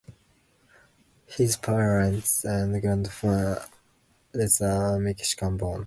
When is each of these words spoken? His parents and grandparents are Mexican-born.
His 1.27 1.55
parents 1.57 2.43
and 2.43 2.81
grandparents 2.81 3.69
are 4.59 4.97
Mexican-born. 4.97 5.79